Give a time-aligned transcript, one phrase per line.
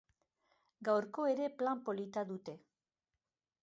[0.89, 2.61] Gaurko ere plan polita dute.